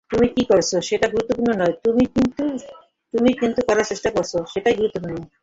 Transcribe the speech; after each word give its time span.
তুমি 0.09 0.27
কি 0.35 0.43
করছ 0.51 0.69
সেটা 0.89 1.07
গুরুত্বপূর্ণ 1.07 1.49
নয় 1.61 1.73
তুমি 3.13 3.31
কিছু 3.39 3.61
করার 3.67 3.85
চেষ্টা 3.91 4.09
করছো 4.15 4.37
সেটাই 4.53 4.75
গুরুত্বপূর্ণ। 4.79 5.17